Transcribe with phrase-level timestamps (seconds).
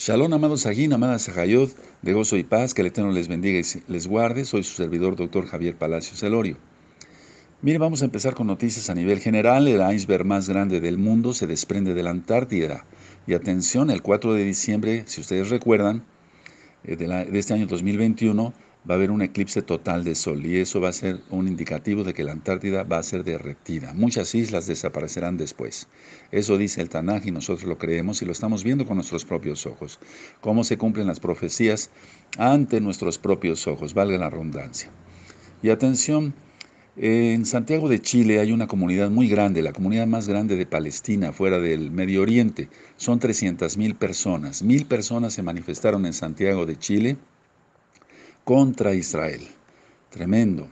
[0.00, 3.64] Shalom, amados Sagín, amadas Sajayot, de gozo y paz, que el Eterno les bendiga y
[3.88, 4.44] les guarde.
[4.44, 6.56] Soy su servidor, doctor Javier Palacios Elorio.
[7.62, 9.66] Mire, vamos a empezar con noticias a nivel general.
[9.66, 12.84] El iceberg más grande del mundo se desprende de la Antártida.
[13.26, 16.04] Y atención, el 4 de diciembre, si ustedes recuerdan,
[16.84, 18.54] eh, de, de este año 2021,
[18.88, 22.04] va a haber un eclipse total de sol y eso va a ser un indicativo
[22.04, 23.92] de que la Antártida va a ser derretida.
[23.94, 25.88] Muchas islas desaparecerán después.
[26.30, 29.66] Eso dice el Tanaj y nosotros lo creemos y lo estamos viendo con nuestros propios
[29.66, 29.98] ojos.
[30.40, 31.90] Cómo se cumplen las profecías
[32.38, 34.90] ante nuestros propios ojos, valga la redundancia.
[35.62, 36.34] Y atención,
[36.96, 41.32] en Santiago de Chile hay una comunidad muy grande, la comunidad más grande de Palestina,
[41.32, 42.68] fuera del Medio Oriente.
[42.96, 44.62] Son 300.000 personas.
[44.62, 47.16] Mil personas se manifestaron en Santiago de Chile
[48.48, 49.42] contra Israel.
[50.08, 50.70] Tremendo.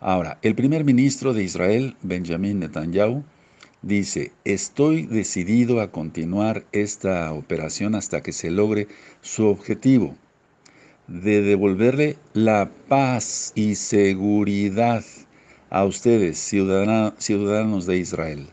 [0.00, 3.22] Ahora, el primer ministro de Israel, Benjamin Netanyahu,
[3.82, 8.88] dice, estoy decidido a continuar esta operación hasta que se logre
[9.20, 10.16] su objetivo
[11.06, 15.04] de devolverle la paz y seguridad
[15.70, 18.48] a ustedes, ciudadanos de Israel.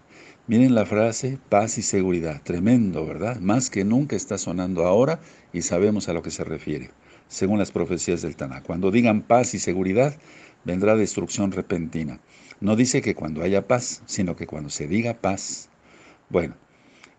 [0.45, 2.44] Miren la frase, paz y seguridad.
[2.44, 3.39] Tremendo, ¿verdad?
[3.39, 5.19] Más que nunca está sonando ahora
[5.52, 6.91] y sabemos a lo que se refiere
[7.28, 8.66] según las profecías del Tanakh.
[8.66, 10.16] Cuando digan paz y seguridad,
[10.64, 12.20] vendrá destrucción repentina.
[12.62, 15.70] No dice que cuando haya paz, sino que cuando se diga paz.
[16.30, 16.56] Bueno,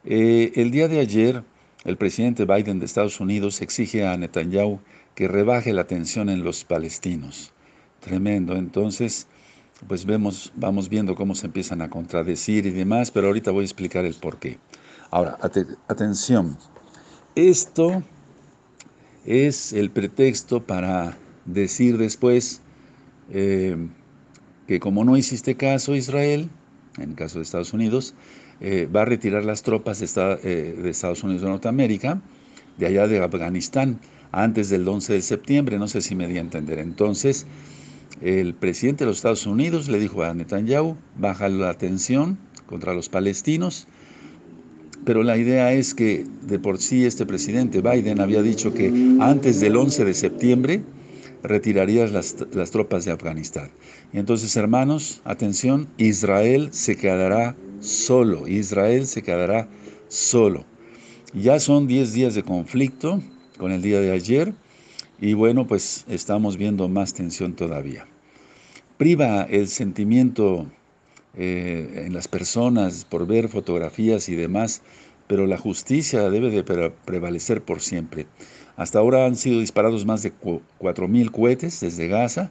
[0.04, 1.44] eh, el día de ayer,
[1.84, 4.80] el presidente Biden de Estados Unidos exige a Netanyahu
[5.14, 7.52] que rebaje la tensión en los palestinos.
[8.00, 8.56] Tremendo.
[8.56, 9.26] Entonces,
[9.86, 13.64] pues vemos, vamos viendo cómo se empiezan a contradecir y demás, pero ahorita voy a
[13.64, 14.58] explicar el por qué.
[15.10, 15.38] Ahora,
[15.88, 16.58] atención.
[17.34, 18.02] Esto
[19.26, 22.62] es el pretexto para decir después
[23.30, 23.76] eh,
[24.66, 26.48] que como no hiciste caso Israel,
[26.98, 28.14] en el caso de Estados Unidos,
[28.60, 30.06] eh, va a retirar las tropas de,
[30.42, 32.20] eh, de, Estados Unidos de Norteamérica,
[32.78, 33.98] de allá de Afganistán,
[34.32, 36.78] antes del 11 de septiembre, no sé si me di a entender.
[36.78, 37.46] Entonces,
[38.20, 43.08] el presidente de los Estados Unidos le dijo a Netanyahu, baja la tensión contra los
[43.08, 43.88] palestinos,
[45.06, 49.60] pero la idea es que de por sí este presidente Biden había dicho que antes
[49.60, 50.82] del 11 de septiembre
[51.44, 53.70] retiraría las, las tropas de Afganistán.
[54.12, 59.68] Y entonces, hermanos, atención, Israel se quedará solo, Israel se quedará
[60.08, 60.64] solo.
[61.32, 63.22] Ya son 10 días de conflicto
[63.58, 64.54] con el día de ayer
[65.20, 68.08] y bueno, pues estamos viendo más tensión todavía.
[68.96, 70.66] Priva el sentimiento
[71.36, 74.82] eh, en las personas por ver fotografías y demás,
[75.26, 76.62] pero la justicia debe de
[77.04, 78.26] prevalecer por siempre.
[78.76, 82.50] Hasta ahora han sido disparados más de 4.000 cohetes desde Gaza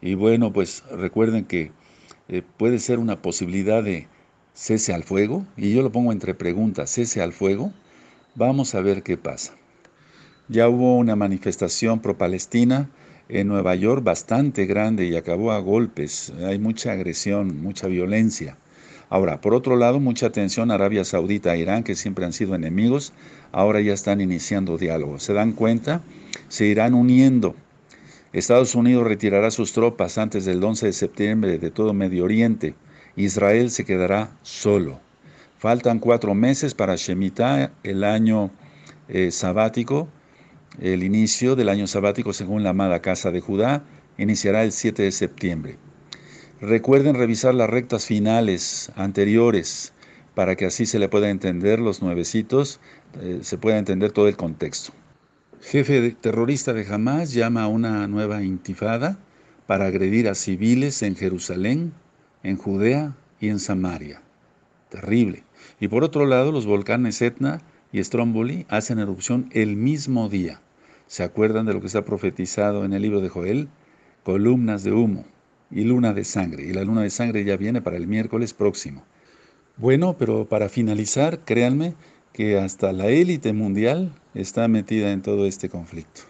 [0.00, 1.72] y bueno, pues recuerden que
[2.28, 4.08] eh, puede ser una posibilidad de
[4.54, 7.72] cese al fuego y yo lo pongo entre preguntas, cese al fuego.
[8.34, 9.54] Vamos a ver qué pasa.
[10.48, 12.90] Ya hubo una manifestación pro-palestina
[13.28, 16.32] en Nueva York bastante grande y acabó a golpes.
[16.44, 18.56] Hay mucha agresión, mucha violencia.
[19.08, 22.54] Ahora, por otro lado, mucha atención a Arabia Saudita e Irán, que siempre han sido
[22.54, 23.12] enemigos,
[23.52, 25.18] ahora ya están iniciando diálogo.
[25.18, 26.02] ¿Se dan cuenta?
[26.48, 27.54] Se irán uniendo.
[28.32, 32.74] Estados Unidos retirará sus tropas antes del 11 de septiembre de todo Medio Oriente.
[33.14, 35.00] Israel se quedará solo.
[35.58, 38.50] Faltan cuatro meses para Shemitah, el año
[39.08, 40.08] eh, sabático,
[40.80, 43.84] el inicio del año sabático, según la amada Casa de Judá,
[44.18, 45.78] iniciará el 7 de septiembre.
[46.60, 49.92] Recuerden revisar las rectas finales anteriores
[50.34, 52.80] para que así se le pueda entender los nuevecitos,
[53.20, 54.92] eh, se pueda entender todo el contexto.
[55.60, 59.18] Jefe terrorista de Hamas llama a una nueva intifada
[59.66, 61.92] para agredir a civiles en Jerusalén,
[62.42, 64.20] en Judea y en Samaria.
[64.90, 65.44] Terrible.
[65.80, 70.60] Y por otro lado, los volcanes Etna y Stromboli hacen erupción el mismo día.
[71.06, 73.68] ¿Se acuerdan de lo que está profetizado en el libro de Joel?
[74.22, 75.24] Columnas de humo
[75.70, 76.64] y luna de sangre.
[76.64, 79.04] Y la luna de sangre ya viene para el miércoles próximo.
[79.76, 81.94] Bueno, pero para finalizar, créanme
[82.32, 86.22] que hasta la élite mundial está metida en todo este conflicto.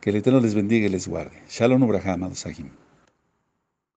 [0.00, 1.42] Que el Eterno les bendiga y les guarde.
[1.48, 2.81] Shalom Abraham, Sahim.